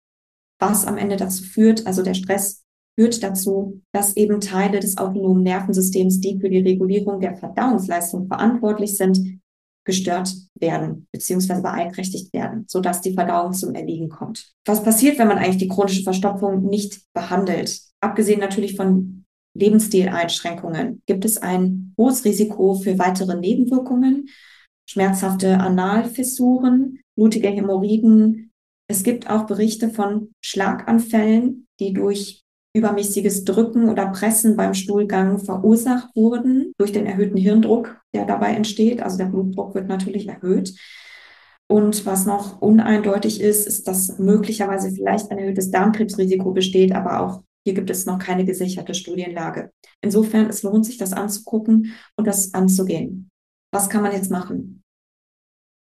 Was 0.60 0.86
am 0.86 0.98
Ende 0.98 1.18
dazu 1.18 1.44
führt, 1.44 1.86
also 1.86 2.04
der 2.04 2.14
Stress 2.14 2.64
führt 2.98 3.22
dazu, 3.24 3.82
dass 3.92 4.16
eben 4.16 4.40
Teile 4.40 4.80
des 4.80 4.98
autonomen 4.98 5.44
Nervensystems, 5.44 6.22
die 6.22 6.40
für 6.40 6.50
die 6.50 6.60
Regulierung 6.60 7.20
der 7.20 7.36
Verdauungsleistung 7.36 8.28
verantwortlich 8.28 8.96
sind, 8.96 9.42
gestört 9.86 10.34
werden 10.56 11.08
beziehungsweise 11.12 11.62
beeinträchtigt 11.62 12.34
werden, 12.34 12.66
sodass 12.68 13.02
die 13.02 13.14
Verdauung 13.14 13.54
zum 13.54 13.76
Erliegen 13.76 14.10
kommt. 14.10 14.52
Was 14.66 14.84
passiert, 14.84 15.18
wenn 15.18 15.28
man 15.28 15.38
eigentlich 15.38 15.58
die 15.58 15.68
chronische 15.68 16.04
Verstopfung 16.04 16.66
nicht 16.66 17.02
behandelt? 17.14 17.82
Abgesehen 18.02 18.40
natürlich 18.40 18.76
von 18.76 19.26
Lebensstileinschränkungen 19.56 21.02
gibt 21.06 21.24
es 21.24 21.38
ein 21.38 21.94
hohes 21.98 22.26
Risiko 22.26 22.76
für 22.76 23.00
weitere 23.00 23.40
Nebenwirkungen, 23.40 24.28
schmerzhafte 24.90 25.60
Analfissuren, 25.60 27.00
blutige 27.16 27.50
Hämorrhoiden. 27.50 28.52
Es 28.88 29.04
gibt 29.04 29.30
auch 29.30 29.46
Berichte 29.46 29.90
von 29.90 30.32
Schlaganfällen, 30.44 31.68
die 31.80 31.94
durch 31.94 32.45
übermäßiges 32.76 33.46
Drücken 33.46 33.90
oder 33.90 34.08
Pressen 34.08 34.56
beim 34.56 34.74
Stuhlgang 34.74 35.40
verursacht 35.40 36.10
wurden 36.16 36.74
durch 36.78 36.92
den 36.92 37.06
erhöhten 37.06 37.38
Hirndruck, 37.38 37.98
der 38.14 38.26
dabei 38.26 38.54
entsteht. 38.54 39.02
Also 39.02 39.18
der 39.18 39.26
Blutdruck 39.26 39.74
wird 39.76 39.88
natürlich 39.88 40.28
erhöht. 40.28 40.74
Und 41.68 42.06
was 42.06 42.26
noch 42.26 42.62
uneindeutig 42.62 43.42
ist, 43.42 43.66
ist, 43.66 43.88
dass 43.88 44.20
möglicherweise 44.20 44.92
vielleicht 44.92 45.32
ein 45.32 45.40
erhöhtes 45.40 45.72
Darmkrebsrisiko 45.72 46.52
besteht, 46.52 46.94
aber 46.94 47.22
auch 47.22 47.44
hier 47.64 47.74
gibt 47.74 47.90
es 47.90 48.06
noch 48.06 48.20
keine 48.20 48.46
gesicherte 48.46 48.94
Studienlage. 48.94 49.72
Insofern, 50.02 50.48
es 50.48 50.62
lohnt 50.62 50.86
sich, 50.86 50.98
das 50.98 51.14
anzugucken 51.14 51.94
und 52.16 52.28
das 52.28 52.54
anzugehen. 52.54 53.30
Was 53.72 53.90
kann 53.90 54.04
man 54.04 54.12
jetzt 54.12 54.30
machen? 54.30 54.84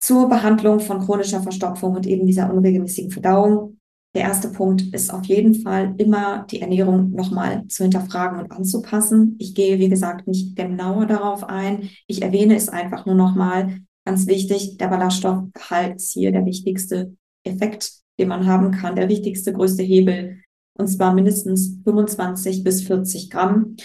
zur 0.00 0.28
Behandlung 0.28 0.80
von 0.80 1.00
chronischer 1.00 1.42
Verstopfung 1.42 1.96
und 1.96 2.06
eben 2.06 2.26
dieser 2.26 2.52
unregelmäßigen 2.52 3.10
Verdauung. 3.10 3.77
Der 4.14 4.22
erste 4.22 4.48
Punkt 4.48 4.82
ist 4.94 5.12
auf 5.12 5.24
jeden 5.26 5.54
Fall 5.54 5.94
immer 5.98 6.46
die 6.50 6.60
Ernährung 6.60 7.10
nochmal 7.10 7.66
zu 7.68 7.84
hinterfragen 7.84 8.40
und 8.40 8.50
anzupassen. 8.50 9.36
Ich 9.38 9.54
gehe, 9.54 9.78
wie 9.78 9.88
gesagt, 9.88 10.26
nicht 10.26 10.56
genauer 10.56 11.06
darauf 11.06 11.44
ein. 11.44 11.90
Ich 12.06 12.22
erwähne 12.22 12.56
es 12.56 12.68
einfach 12.68 13.04
nur 13.04 13.14
nochmal. 13.14 13.80
Ganz 14.04 14.26
wichtig, 14.26 14.78
der 14.78 14.88
Ballaststoffgehalt 14.88 15.96
ist 15.96 16.12
hier 16.12 16.32
der 16.32 16.46
wichtigste 16.46 17.14
Effekt, 17.44 17.92
den 18.18 18.28
man 18.28 18.46
haben 18.46 18.70
kann, 18.70 18.96
der 18.96 19.10
wichtigste, 19.10 19.52
größte 19.52 19.82
Hebel. 19.82 20.40
Und 20.78 20.88
zwar 20.88 21.12
mindestens 21.12 21.78
25 21.84 22.64
bis 22.64 22.82
40 22.84 23.28
Gramm. 23.28 23.76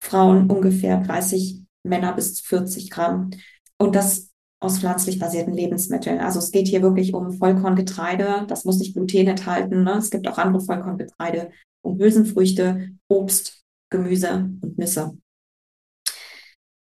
Frauen 0.00 0.48
ungefähr 0.48 0.98
30, 0.98 1.62
Männer 1.82 2.12
bis 2.14 2.40
40 2.40 2.90
Gramm. 2.90 3.30
Und 3.78 3.96
das 3.96 4.29
aus 4.60 4.78
pflanzlich 4.78 5.18
basierten 5.18 5.54
Lebensmitteln. 5.54 6.20
Also 6.20 6.38
es 6.38 6.50
geht 6.50 6.68
hier 6.68 6.82
wirklich 6.82 7.14
um 7.14 7.32
Vollkorngetreide. 7.32 8.44
Das 8.46 8.64
muss 8.64 8.78
nicht 8.78 8.94
Gluten 8.94 9.26
enthalten. 9.26 9.84
Ne? 9.84 9.94
Es 9.94 10.10
gibt 10.10 10.28
auch 10.28 10.38
andere 10.38 10.62
Vollkorngetreide, 10.62 11.50
um 11.82 11.98
Hülsenfrüchte, 11.98 12.90
Obst, 13.08 13.64
Gemüse 13.90 14.50
und 14.60 14.78
Nüsse. 14.78 15.16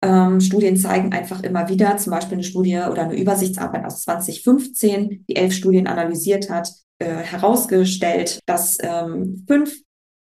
Ähm, 0.04 0.40
Studien 0.40 0.78
zeigen 0.78 1.12
einfach 1.12 1.42
immer 1.42 1.68
wieder, 1.68 1.98
zum 1.98 2.12
Beispiel 2.12 2.36
eine 2.36 2.44
Studie 2.44 2.78
oder 2.78 3.04
eine 3.04 3.20
Übersichtsarbeit 3.20 3.86
aus 3.86 4.04
2015, 4.04 5.26
die 5.28 5.36
elf 5.36 5.54
Studien 5.54 5.88
analysiert 5.88 6.52
hat, 6.52 6.72
äh, 7.00 7.08
herausgestellt, 7.08 8.40
dass 8.46 8.78
ähm, 8.82 9.44
fünf 9.48 9.76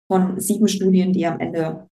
von 0.07 0.39
sieben 0.39 0.69
Studien, 0.69 1.15
die 1.15 1.27
am 1.27 1.41
Ende 1.41 1.89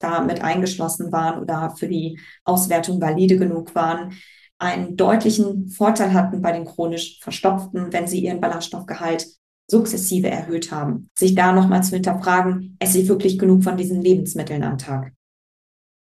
da 0.00 0.22
mit 0.22 0.42
eingeschlossen 0.42 1.12
waren 1.12 1.40
oder 1.40 1.74
für 1.78 1.86
die 1.86 2.18
Auswertung 2.44 3.00
valide 3.00 3.36
genug 3.36 3.74
waren, 3.74 4.14
einen 4.60 4.96
deutlichen 4.96 5.68
Vorteil 5.68 6.12
hatten 6.12 6.42
bei 6.42 6.52
den 6.52 6.66
chronisch 6.66 7.18
Verstopften, 7.20 7.92
wenn 7.92 8.06
sie 8.06 8.24
ihren 8.24 8.40
Ballaststoffgehalt 8.40 9.26
sukzessive 9.70 10.28
erhöht 10.28 10.70
haben. 10.70 11.10
Sich 11.18 11.34
da 11.34 11.52
nochmal 11.52 11.82
zu 11.82 11.94
hinterfragen, 11.94 12.76
esse 12.78 12.98
ich 12.98 13.08
wirklich 13.08 13.38
genug 13.38 13.64
von 13.64 13.76
diesen 13.76 14.02
Lebensmitteln 14.02 14.62
am 14.62 14.78
Tag? 14.78 15.12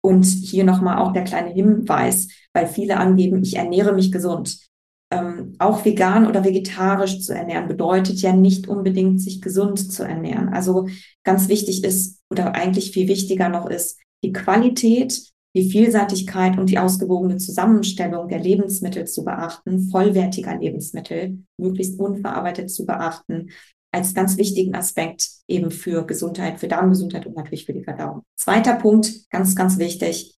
Und 0.03 0.25
hier 0.25 0.65
nochmal 0.65 0.99
auch 0.99 1.13
der 1.13 1.25
kleine 1.25 1.51
Hinweis, 1.51 2.29
weil 2.55 2.67
viele 2.67 2.97
angeben, 2.97 3.43
ich 3.43 3.57
ernähre 3.57 3.93
mich 3.93 4.11
gesund. 4.11 4.71
Ähm, 5.13 5.57
auch 5.59 5.85
vegan 5.85 6.27
oder 6.27 6.45
vegetarisch 6.45 7.21
zu 7.21 7.35
ernähren 7.35 7.69
bedeutet 7.69 8.23
ja 8.23 8.33
nicht 8.33 8.69
unbedingt, 8.69 9.21
sich 9.21 9.43
gesund 9.43 9.93
zu 9.93 10.05
ernähren. 10.05 10.49
Also 10.49 10.89
ganz 11.25 11.49
wichtig 11.49 11.85
ist 11.85 12.21
oder 12.31 12.55
eigentlich 12.55 12.93
viel 12.93 13.09
wichtiger 13.09 13.49
noch 13.49 13.69
ist, 13.69 13.99
die 14.23 14.33
Qualität 14.33 15.31
die 15.57 15.69
Vielseitigkeit 15.69 16.59
und 16.59 16.71
die 16.71 16.79
ausgewogene 16.79 17.39
Zusammenstellung 17.39 18.29
der 18.29 18.39
Lebensmittel 18.39 19.07
zu 19.07 19.25
beachten, 19.25 19.89
vollwertiger 19.91 20.57
Lebensmittel, 20.57 21.39
möglichst 21.57 21.99
unverarbeitet 21.99 22.71
zu 22.71 22.87
beachten, 22.87 23.51
als 23.93 24.15
ganz 24.15 24.37
wichtigen 24.37 24.75
Aspekt 24.75 25.29
eben 25.49 25.71
für 25.71 26.07
Gesundheit, 26.07 26.61
für 26.61 26.69
Darmgesundheit 26.69 27.27
und 27.27 27.37
natürlich 27.37 27.67
für 27.67 27.73
die 27.73 27.83
Verdauung. 27.83 28.23
Zweiter 28.37 28.75
Punkt, 28.77 29.29
ganz, 29.31 29.57
ganz 29.57 29.79
wichtig, 29.79 30.37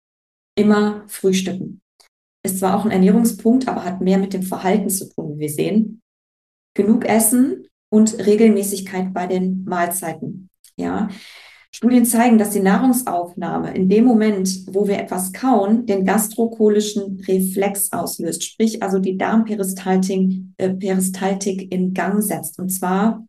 immer 0.57 1.05
frühstücken. 1.09 1.83
Ist 2.45 2.59
zwar 2.59 2.77
auch 2.77 2.85
ein 2.85 2.91
Ernährungspunkt, 2.91 3.69
aber 3.69 3.85
hat 3.85 4.01
mehr 4.01 4.19
mit 4.19 4.33
dem 4.33 4.43
Verhalten 4.43 4.89
zu 4.89 5.09
tun, 5.09 5.37
wie 5.37 5.41
wir 5.41 5.51
sehen. 5.51 6.01
Genug 6.75 7.05
Essen 7.05 7.69
und 7.91 8.19
Regelmäßigkeit 8.27 9.13
bei 9.13 9.27
den 9.27 9.65
Mahlzeiten. 9.65 10.49
Ja, 10.77 11.09
Studien 11.75 12.05
zeigen, 12.05 12.37
dass 12.37 12.51
die 12.51 12.61
Nahrungsaufnahme 12.61 13.75
in 13.75 13.89
dem 13.89 14.05
Moment, 14.05 14.67
wo 14.67 14.87
wir 14.87 14.99
etwas 14.99 15.33
kauen, 15.33 15.87
den 15.87 16.05
gastrokolischen 16.05 17.25
Reflex 17.27 17.93
auslöst, 17.93 18.45
sprich 18.45 18.83
also 18.83 18.99
die 18.99 19.17
Darmperistaltik 19.17 20.43
äh, 20.59 20.71
Peristaltik 20.71 21.73
in 21.73 21.95
Gang 21.95 22.23
setzt. 22.23 22.59
Und 22.59 22.69
zwar 22.69 23.27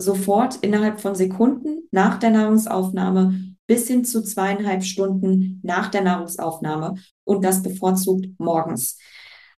sofort 0.00 0.56
innerhalb 0.62 1.00
von 1.00 1.16
Sekunden 1.16 1.88
nach 1.90 2.18
der 2.18 2.30
Nahrungsaufnahme 2.30 3.56
bis 3.66 3.88
hin 3.88 4.04
zu 4.04 4.22
zweieinhalb 4.22 4.84
Stunden 4.84 5.60
nach 5.62 5.90
der 5.90 6.02
Nahrungsaufnahme 6.02 6.94
und 7.24 7.44
das 7.44 7.62
bevorzugt 7.62 8.26
morgens. 8.38 8.98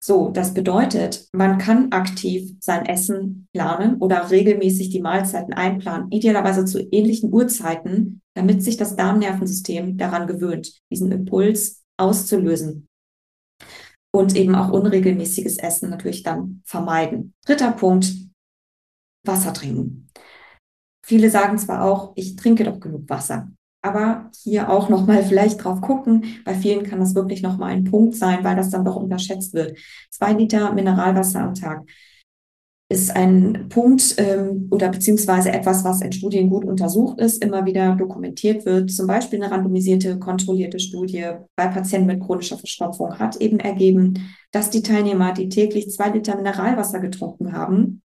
So, 0.02 0.30
das 0.30 0.54
bedeutet, 0.54 1.28
man 1.32 1.58
kann 1.58 1.92
aktiv 1.92 2.54
sein 2.58 2.86
Essen 2.86 3.48
planen 3.52 3.96
oder 3.96 4.30
regelmäßig 4.30 4.88
die 4.88 5.02
Mahlzeiten 5.02 5.52
einplanen, 5.52 6.10
idealerweise 6.10 6.64
zu 6.64 6.80
ähnlichen 6.90 7.30
Uhrzeiten, 7.32 8.22
damit 8.34 8.62
sich 8.62 8.78
das 8.78 8.96
Darmnervensystem 8.96 9.98
daran 9.98 10.26
gewöhnt, 10.26 10.80
diesen 10.90 11.12
Impuls 11.12 11.84
auszulösen. 11.98 12.88
Und 14.12 14.34
eben 14.34 14.54
auch 14.54 14.72
unregelmäßiges 14.72 15.58
Essen 15.58 15.90
natürlich 15.90 16.22
dann 16.22 16.62
vermeiden. 16.64 17.34
Dritter 17.44 17.70
Punkt, 17.72 18.12
Wasser 19.24 19.52
trinken. 19.52 20.08
Viele 21.04 21.30
sagen 21.30 21.58
zwar 21.58 21.84
auch, 21.84 22.12
ich 22.16 22.36
trinke 22.36 22.64
doch 22.64 22.80
genug 22.80 23.08
Wasser. 23.08 23.52
Aber 23.82 24.30
hier 24.42 24.68
auch 24.68 24.88
nochmal 24.88 25.22
vielleicht 25.24 25.64
drauf 25.64 25.80
gucken. 25.80 26.24
Bei 26.44 26.54
vielen 26.54 26.84
kann 26.84 27.00
das 27.00 27.14
wirklich 27.14 27.42
nochmal 27.42 27.72
ein 27.72 27.84
Punkt 27.84 28.14
sein, 28.14 28.44
weil 28.44 28.56
das 28.56 28.70
dann 28.70 28.84
doch 28.84 28.96
unterschätzt 28.96 29.54
wird. 29.54 29.78
Zwei 30.10 30.32
Liter 30.32 30.72
Mineralwasser 30.72 31.40
am 31.40 31.54
Tag 31.54 31.84
ist 32.90 33.14
ein 33.14 33.68
Punkt 33.68 34.16
ähm, 34.18 34.68
oder 34.72 34.88
beziehungsweise 34.88 35.52
etwas, 35.52 35.84
was 35.84 36.00
in 36.00 36.10
Studien 36.10 36.50
gut 36.50 36.64
untersucht 36.64 37.20
ist, 37.20 37.42
immer 37.42 37.64
wieder 37.64 37.94
dokumentiert 37.94 38.66
wird. 38.66 38.90
Zum 38.90 39.06
Beispiel 39.06 39.40
eine 39.40 39.50
randomisierte, 39.50 40.18
kontrollierte 40.18 40.80
Studie 40.80 41.24
bei 41.54 41.68
Patienten 41.68 42.08
mit 42.08 42.20
chronischer 42.20 42.58
Verstopfung 42.58 43.16
hat 43.20 43.36
eben 43.36 43.60
ergeben, 43.60 44.34
dass 44.50 44.70
die 44.70 44.82
Teilnehmer, 44.82 45.32
die 45.32 45.48
täglich 45.48 45.88
zwei 45.90 46.08
Liter 46.08 46.36
Mineralwasser 46.36 46.98
getrunken 46.98 47.52
haben, 47.52 48.02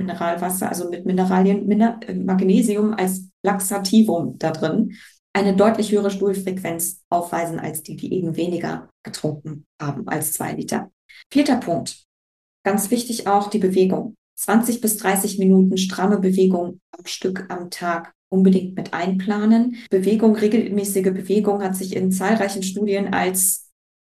Mineralwasser, 0.00 0.68
also 0.68 0.88
mit 0.88 1.06
Mineralien, 1.06 1.66
Miner 1.66 2.00
äh, 2.06 2.14
Magnesium 2.14 2.94
als 2.94 3.28
Laxativum 3.42 4.38
da 4.38 4.50
drin, 4.50 4.96
eine 5.32 5.54
deutlich 5.54 5.92
höhere 5.92 6.10
Stuhlfrequenz 6.10 7.02
aufweisen 7.08 7.60
als 7.60 7.82
die, 7.82 7.96
die 7.96 8.12
eben 8.14 8.36
weniger 8.36 8.88
getrunken 9.04 9.66
haben 9.80 10.08
als 10.08 10.32
zwei 10.32 10.52
Liter. 10.52 10.90
Vierter 11.32 11.56
Punkt. 11.56 12.04
Ganz 12.64 12.90
wichtig 12.90 13.26
auch 13.26 13.48
die 13.48 13.58
Bewegung. 13.58 14.16
20 14.36 14.80
bis 14.80 14.96
30 14.96 15.38
Minuten 15.38 15.76
stramme 15.76 16.18
Bewegung 16.18 16.80
am 16.96 17.06
Stück 17.06 17.46
am 17.48 17.70
Tag 17.70 18.14
unbedingt 18.30 18.74
mit 18.76 18.94
einplanen. 18.94 19.76
Bewegung, 19.90 20.34
regelmäßige 20.34 21.12
Bewegung 21.12 21.62
hat 21.62 21.76
sich 21.76 21.94
in 21.94 22.10
zahlreichen 22.10 22.62
Studien 22.62 23.12
als 23.12 23.69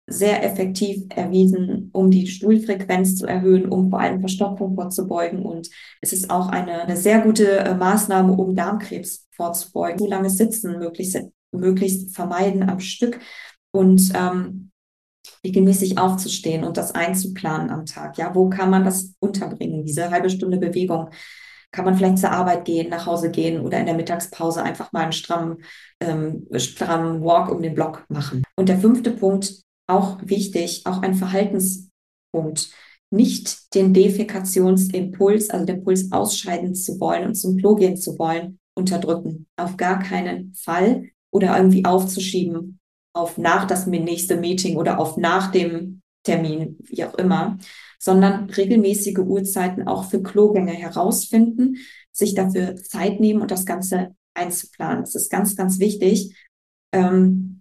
sehr 0.06 0.44
effektiv 0.44 1.04
erwiesen, 1.08 1.90
um 1.92 2.10
die 2.10 2.26
Stuhlfrequenz 2.26 3.16
zu 3.16 3.26
erhöhen, 3.26 3.68
um 3.68 3.90
vor 3.90 4.00
allem 4.00 4.20
Verstopfung 4.20 4.74
vorzubeugen. 4.74 5.42
Und 5.42 5.70
es 6.00 6.12
ist 6.12 6.30
auch 6.30 6.48
eine, 6.48 6.82
eine 6.82 6.96
sehr 6.96 7.20
gute 7.20 7.58
äh, 7.58 7.74
Maßnahme, 7.74 8.32
um 8.32 8.54
Darmkrebs 8.54 9.26
vorzubeugen. 9.30 9.98
Zu 9.98 10.06
lange 10.06 10.30
Sitzen 10.30 10.78
möglichst, 10.78 11.18
möglichst 11.52 12.14
vermeiden 12.14 12.68
am 12.68 12.80
Stück 12.80 13.18
und 13.72 14.12
ähm, 14.14 14.70
regelmäßig 15.42 15.98
aufzustehen 15.98 16.64
und 16.64 16.76
das 16.76 16.94
einzuplanen 16.94 17.70
am 17.70 17.86
Tag. 17.86 18.18
Ja, 18.18 18.34
wo 18.34 18.50
kann 18.50 18.70
man 18.70 18.84
das 18.84 19.14
unterbringen? 19.20 19.84
Diese 19.84 20.10
halbe 20.10 20.30
Stunde 20.30 20.58
Bewegung. 20.58 21.10
Kann 21.70 21.86
man 21.86 21.96
vielleicht 21.96 22.18
zur 22.18 22.30
Arbeit 22.30 22.66
gehen, 22.66 22.88
nach 22.88 23.06
Hause 23.06 23.32
gehen 23.32 23.60
oder 23.60 23.80
in 23.80 23.86
der 23.86 23.96
Mittagspause 23.96 24.62
einfach 24.62 24.92
mal 24.92 25.00
einen 25.00 25.12
strammen, 25.12 25.56
ähm, 25.98 26.46
strammen 26.54 27.24
Walk 27.24 27.50
um 27.50 27.62
den 27.62 27.74
Block 27.74 28.04
machen. 28.08 28.44
Und 28.54 28.68
der 28.68 28.78
fünfte 28.78 29.10
Punkt, 29.10 29.63
auch 29.86 30.18
wichtig, 30.22 30.82
auch 30.86 31.02
ein 31.02 31.14
Verhaltenspunkt, 31.14 32.70
nicht 33.10 33.74
den 33.74 33.94
Defekationsimpuls, 33.94 35.50
also 35.50 35.66
den 35.66 35.84
Puls 35.84 36.10
ausscheiden 36.10 36.74
zu 36.74 36.98
wollen 37.00 37.28
und 37.28 37.34
zum 37.34 37.56
Klo 37.56 37.74
gehen 37.74 37.96
zu 37.96 38.18
wollen, 38.18 38.58
unterdrücken. 38.74 39.46
Auf 39.56 39.76
gar 39.76 40.00
keinen 40.00 40.54
Fall 40.54 41.10
oder 41.30 41.56
irgendwie 41.56 41.84
aufzuschieben 41.84 42.80
auf 43.14 43.38
nach 43.38 43.66
das 43.66 43.86
nächste 43.86 44.36
Meeting 44.36 44.76
oder 44.76 44.98
auf 44.98 45.16
nach 45.16 45.52
dem 45.52 46.02
Termin, 46.24 46.78
wie 46.82 47.04
auch 47.04 47.14
immer, 47.14 47.58
sondern 48.00 48.50
regelmäßige 48.50 49.18
Uhrzeiten 49.18 49.86
auch 49.86 50.04
für 50.04 50.22
Klogänge 50.22 50.72
herausfinden, 50.72 51.76
sich 52.12 52.34
dafür 52.34 52.76
Zeit 52.76 53.20
nehmen 53.20 53.40
und 53.40 53.50
das 53.50 53.66
Ganze 53.66 54.14
einzuplanen. 54.34 55.04
Das 55.04 55.14
ist 55.14 55.30
ganz, 55.30 55.54
ganz 55.54 55.78
wichtig. 55.78 56.36
Ähm, 56.92 57.53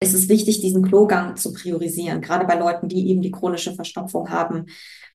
es 0.00 0.14
ist 0.14 0.28
wichtig, 0.28 0.60
diesen 0.60 0.82
Klogang 0.82 1.36
zu 1.36 1.52
priorisieren, 1.52 2.20
gerade 2.20 2.46
bei 2.46 2.56
Leuten, 2.56 2.88
die 2.88 3.08
eben 3.08 3.22
die 3.22 3.32
chronische 3.32 3.74
Verstopfung 3.74 4.30
haben, 4.30 4.66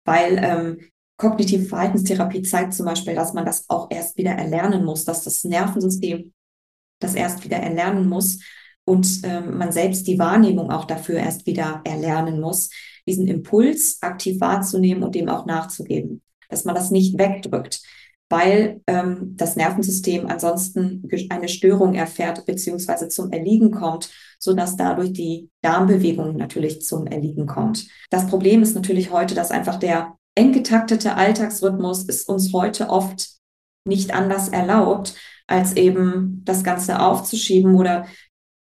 weil 0.03 0.39
ähm, 0.43 0.79
kognitive 1.17 1.65
Verhaltenstherapie 1.65 2.41
zeigt 2.41 2.73
zum 2.73 2.85
Beispiel, 2.85 3.15
dass 3.15 3.33
man 3.33 3.45
das 3.45 3.69
auch 3.69 3.87
erst 3.89 4.17
wieder 4.17 4.31
erlernen 4.31 4.83
muss, 4.83 5.05
dass 5.05 5.23
das 5.23 5.43
Nervensystem 5.43 6.33
das 6.99 7.15
erst 7.15 7.43
wieder 7.43 7.57
erlernen 7.57 8.09
muss 8.09 8.39
und 8.85 9.21
ähm, 9.23 9.57
man 9.57 9.71
selbst 9.71 10.07
die 10.07 10.19
Wahrnehmung 10.19 10.69
auch 10.71 10.85
dafür 10.85 11.15
erst 11.15 11.45
wieder 11.45 11.81
erlernen 11.85 12.41
muss, 12.41 12.69
diesen 13.07 13.27
Impuls 13.27 13.99
aktiv 14.01 14.39
wahrzunehmen 14.41 15.03
und 15.03 15.15
dem 15.15 15.29
auch 15.29 15.45
nachzugeben, 15.45 16.21
dass 16.49 16.65
man 16.65 16.75
das 16.75 16.91
nicht 16.91 17.17
wegdrückt. 17.17 17.81
Weil 18.29 18.81
ähm, 18.87 19.35
das 19.35 19.55
Nervensystem 19.55 20.27
ansonsten 20.27 21.07
eine 21.29 21.47
Störung 21.47 21.93
erfährt 21.93 22.45
beziehungsweise 22.45 23.07
zum 23.07 23.31
Erliegen 23.31 23.71
kommt, 23.71 24.09
so 24.39 24.53
dass 24.53 24.75
dadurch 24.75 25.13
die 25.13 25.49
Darmbewegung 25.61 26.35
natürlich 26.37 26.81
zum 26.81 27.05
Erliegen 27.07 27.45
kommt. 27.45 27.87
Das 28.09 28.27
Problem 28.27 28.63
ist 28.63 28.75
natürlich 28.75 29.11
heute, 29.11 29.35
dass 29.35 29.51
einfach 29.51 29.77
der 29.77 30.15
eng 30.35 30.51
getaktete 30.51 31.15
Alltagsrhythmus 31.15 32.05
ist 32.05 32.27
uns 32.27 32.53
heute 32.53 32.89
oft 32.89 33.29
nicht 33.85 34.13
anders 34.13 34.49
erlaubt, 34.49 35.15
als 35.47 35.75
eben 35.75 36.41
das 36.45 36.63
Ganze 36.63 37.01
aufzuschieben 37.01 37.75
oder 37.75 38.05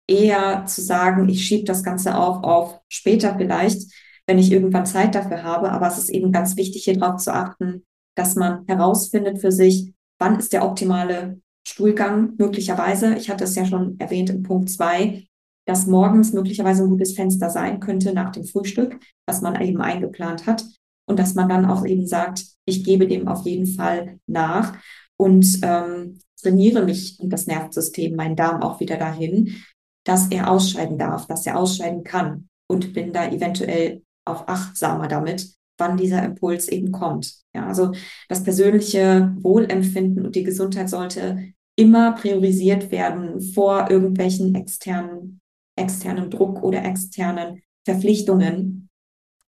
eher 0.09 0.65
zu 0.67 0.81
sagen, 0.81 1.29
ich 1.29 1.45
schiebe 1.45 1.65
das 1.65 1.83
Ganze 1.83 2.17
auf 2.17 2.43
auf 2.43 2.81
später 2.89 3.37
vielleicht, 3.37 3.93
wenn 4.27 4.39
ich 4.39 4.51
irgendwann 4.53 4.87
Zeit 4.87 5.15
dafür 5.15 5.43
habe. 5.43 5.71
Aber 5.71 5.87
es 5.89 5.99
ist 5.99 6.09
eben 6.09 6.33
ganz 6.33 6.57
wichtig, 6.57 6.85
hier 6.85 6.99
drauf 6.99 7.17
zu 7.17 7.33
achten, 7.33 7.85
dass 8.21 8.37
man 8.37 8.67
herausfindet 8.67 9.41
für 9.41 9.51
sich, 9.51 9.95
wann 10.19 10.39
ist 10.39 10.53
der 10.53 10.63
optimale 10.63 11.41
Stuhlgang 11.67 12.35
möglicherweise. 12.37 13.15
Ich 13.15 13.31
hatte 13.31 13.45
es 13.45 13.55
ja 13.55 13.65
schon 13.65 13.99
erwähnt 13.99 14.29
in 14.29 14.43
Punkt 14.43 14.69
zwei, 14.69 15.25
dass 15.67 15.87
morgens 15.87 16.35
möglicherweise 16.35 16.83
ein 16.83 16.91
gutes 16.91 17.15
Fenster 17.15 17.49
sein 17.49 17.81
könnte 17.81 18.13
nach 18.13 18.31
dem 18.31 18.45
Frühstück, 18.45 19.01
was 19.27 19.41
man 19.41 19.59
eben 19.63 19.81
eingeplant 19.81 20.47
hat. 20.47 20.67
Und 21.09 21.19
dass 21.19 21.35
man 21.35 21.49
dann 21.49 21.65
auch 21.65 21.87
eben 21.87 22.07
sagt, 22.07 22.45
ich 22.67 22.85
gebe 22.85 23.09
dem 23.09 23.27
auf 23.27 23.47
jeden 23.47 23.67
Fall 23.67 24.19
nach 24.27 24.77
und 25.17 25.59
ähm, 25.63 26.19
trainiere 26.41 26.85
mich 26.85 27.19
und 27.21 27.31
das 27.31 27.47
Nervensystem, 27.47 28.15
meinen 28.15 28.37
Darm 28.37 28.63
auch 28.63 28.81
wieder 28.81 28.99
dahin, 28.99 29.63
dass 30.05 30.29
er 30.29 30.51
ausscheiden 30.51 30.99
darf, 30.99 31.27
dass 31.27 31.47
er 31.47 31.59
ausscheiden 31.59 32.05
kann 32.05 32.49
und 32.69 32.93
bin 32.93 33.15
da 33.15 33.29
eventuell 33.31 34.03
auch 34.27 34.47
achtsamer 34.47 35.09
damit, 35.09 35.55
wann 35.81 35.97
dieser 35.97 36.23
Impuls 36.23 36.69
eben 36.69 36.93
kommt. 36.93 37.35
Ja, 37.55 37.67
also 37.67 37.93
das 38.29 38.45
persönliche 38.45 39.35
Wohlempfinden 39.41 40.25
und 40.25 40.37
die 40.37 40.45
Gesundheit 40.45 40.89
sollte 40.89 41.53
immer 41.77 42.13
priorisiert 42.13 42.91
werden 42.91 43.41
vor 43.41 43.91
irgendwelchen 43.91 44.55
externen, 44.55 45.41
externen 45.77 46.31
Druck 46.31 46.63
oder 46.63 46.85
externen 46.85 47.63
Verpflichtungen, 47.85 48.89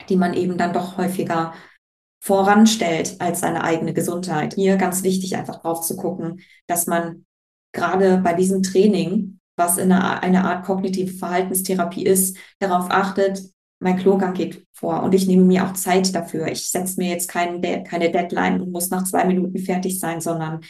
die 0.09 0.17
man 0.17 0.35
eben 0.35 0.59
dann 0.59 0.73
doch 0.73 0.99
häufiger 0.99 1.55
voranstellt 2.21 3.17
als 3.21 3.41
seine 3.41 3.65
eigene 3.65 3.95
Gesundheit. 3.95 4.55
Hier 4.55 4.77
ganz 4.77 5.03
wichtig, 5.03 5.37
einfach 5.37 5.63
drauf 5.63 5.81
zu 5.81 5.97
gucken, 5.97 6.41
dass 6.67 6.87
man 6.87 7.25
gerade 7.73 8.19
bei 8.19 8.35
diesem 8.35 8.63
Training, 8.63 9.41
was 9.57 9.79
in 9.79 9.93
einer, 9.93 10.23
eine 10.23 10.45
Art 10.45 10.65
kognitive 10.65 11.15
Verhaltenstherapie 11.15 12.05
ist, 12.05 12.37
darauf 12.59 12.91
achtet, 12.91 13.43
mein 13.81 13.97
Klogang 13.97 14.35
geht 14.35 14.67
vor 14.73 15.03
und 15.03 15.15
ich 15.15 15.27
nehme 15.27 15.45
mir 15.45 15.65
auch 15.65 15.73
Zeit 15.75 16.15
dafür. 16.15 16.49
Ich 16.49 16.69
setze 16.69 17.01
mir 17.01 17.11
jetzt 17.11 17.29
kein 17.29 17.63
De 17.63 17.85
keine 17.85 18.11
Deadline 18.11 18.61
und 18.61 18.73
muss 18.73 18.91
nach 18.91 19.05
zwei 19.05 19.25
Minuten 19.25 19.59
fertig 19.59 20.01
sein, 20.01 20.21
sondern 20.21 20.61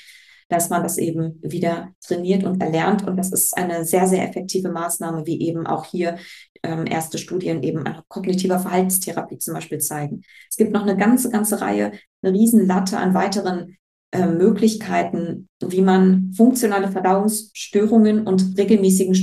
dass 0.49 0.71
man 0.71 0.83
das 0.83 0.97
eben 0.99 1.39
wieder 1.43 1.91
trainiert 2.05 2.45
und 2.45 2.63
erlernt. 2.63 3.07
Und 3.07 3.17
das 3.17 3.33
ist 3.33 3.57
eine 3.57 3.85
sehr, 3.85 4.07
sehr 4.07 4.27
effektive 4.27 4.71
Maßnahme, 4.71 5.27
wie 5.27 5.41
eben 5.43 5.67
auch 5.67 5.85
hier 5.85 6.17
ähm, 6.63 6.87
erste 6.87 7.19
Studien 7.19 7.63
eben 7.63 7.87
an 7.87 8.03
kognitiver 8.09 8.59
Verhaltenstherapie 8.59 9.39
zum 9.39 9.55
Beispiel 9.55 9.79
zeigen. 9.79 10.23
Es 10.49 10.57
gibt 10.57 10.73
noch 10.73 10.83
eine 10.83 10.97
ganze, 10.97 11.31
ganze 11.31 11.61
Reihe, 11.61 11.93
eine 12.23 12.33
Riesenlatte 12.33 12.99
an 12.99 13.15
weiteren 13.15 13.77
äh, 14.11 14.27
Möglichkeiten, 14.27 15.49
wie 15.63 15.83
man 15.83 16.33
funktionale 16.35 16.91
Verdauungsstörungen 16.91 18.27
und 18.27 18.57
regelmäßigen 18.57 19.15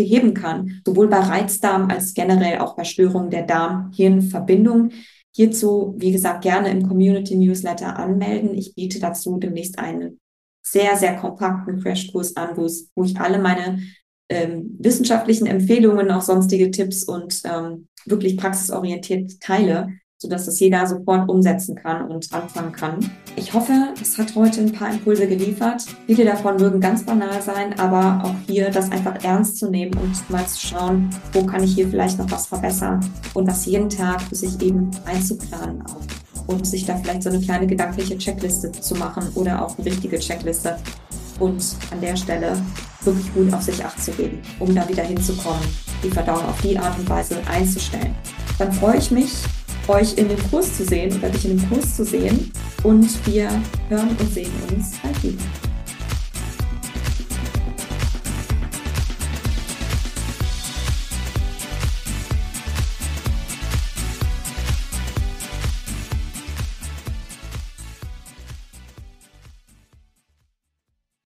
beheben 0.00 0.32
kann, 0.32 0.80
sowohl 0.86 1.08
bei 1.08 1.18
Reizdarm 1.18 1.90
als 1.90 2.14
generell 2.14 2.58
auch 2.60 2.74
bei 2.74 2.84
Störungen 2.84 3.28
der 3.28 3.42
Darm-Hirn-Verbindung. 3.42 4.92
Hierzu, 5.34 5.94
wie 5.98 6.10
gesagt, 6.10 6.42
gerne 6.42 6.70
im 6.70 6.88
Community 6.88 7.36
Newsletter 7.36 7.98
anmelden. 7.98 8.54
Ich 8.54 8.74
biete 8.74 8.98
dazu 8.98 9.36
demnächst 9.36 9.78
einen 9.78 10.18
sehr, 10.62 10.96
sehr 10.96 11.16
kompakten 11.16 11.82
Crashkurs 11.82 12.36
an, 12.36 12.56
wo 12.56 13.04
ich 13.04 13.20
alle 13.20 13.38
meine 13.38 13.80
ähm, 14.30 14.76
wissenschaftlichen 14.78 15.46
Empfehlungen, 15.46 16.10
auch 16.10 16.22
sonstige 16.22 16.70
Tipps 16.70 17.04
und 17.04 17.42
ähm, 17.44 17.88
wirklich 18.06 18.38
praxisorientiert 18.38 19.38
teile, 19.40 19.88
sodass 20.20 20.44
das 20.44 20.60
jeder 20.60 20.86
sofort 20.86 21.28
umsetzen 21.30 21.74
kann 21.74 22.08
und 22.10 22.30
anfangen 22.32 22.72
kann. 22.72 23.10
Ich 23.36 23.54
hoffe, 23.54 23.72
es 24.00 24.18
hat 24.18 24.34
heute 24.36 24.60
ein 24.60 24.72
paar 24.72 24.90
Impulse 24.90 25.26
geliefert. 25.26 25.84
Viele 26.06 26.26
davon 26.26 26.56
mögen 26.56 26.78
ganz 26.78 27.04
banal 27.04 27.40
sein, 27.40 27.78
aber 27.78 28.22
auch 28.24 28.34
hier 28.46 28.70
das 28.70 28.92
einfach 28.92 29.24
ernst 29.24 29.56
zu 29.56 29.70
nehmen 29.70 29.94
und 29.94 30.30
mal 30.30 30.46
zu 30.46 30.66
schauen, 30.66 31.08
wo 31.32 31.44
kann 31.44 31.64
ich 31.64 31.74
hier 31.74 31.88
vielleicht 31.88 32.18
noch 32.18 32.30
was 32.30 32.46
verbessern 32.46 33.00
und 33.32 33.48
das 33.48 33.64
jeden 33.64 33.88
Tag 33.88 34.20
für 34.22 34.34
sich 34.34 34.60
eben 34.60 34.90
einzuplanen 35.06 35.82
auch 35.86 36.02
und 36.46 36.66
sich 36.66 36.84
da 36.84 36.96
vielleicht 36.96 37.22
so 37.22 37.30
eine 37.30 37.40
kleine 37.40 37.66
gedankliche 37.66 38.18
Checkliste 38.18 38.72
zu 38.72 38.94
machen 38.96 39.26
oder 39.34 39.64
auch 39.64 39.78
eine 39.78 39.86
richtige 39.86 40.18
Checkliste 40.18 40.76
und 41.38 41.64
an 41.90 42.00
der 42.00 42.16
Stelle 42.16 42.60
wirklich 43.02 43.32
gut 43.32 43.52
auf 43.54 43.62
sich 43.62 43.82
acht 43.82 44.02
zu 44.02 44.10
geben, 44.12 44.42
um 44.58 44.74
da 44.74 44.86
wieder 44.86 45.04
hinzukommen, 45.04 45.62
die 46.04 46.10
Verdauung 46.10 46.44
auf 46.44 46.60
die 46.60 46.78
Art 46.78 46.98
und 46.98 47.08
Weise 47.08 47.38
einzustellen. 47.50 48.14
Dann 48.58 48.72
freue 48.72 48.98
ich 48.98 49.10
mich, 49.10 49.32
euch 49.90 50.16
in 50.16 50.28
dem 50.28 50.38
Kurs 50.50 50.76
zu 50.76 50.84
sehen 50.84 51.16
oder 51.18 51.28
dich 51.30 51.44
in 51.44 51.58
dem 51.58 51.68
Kurs 51.68 51.96
zu 51.96 52.04
sehen 52.04 52.50
und 52.82 53.26
wir 53.26 53.50
hören 53.88 54.16
und 54.18 54.32
sehen 54.32 54.52
uns 54.70 54.92
bald 55.02 55.22
wieder. 55.22 55.69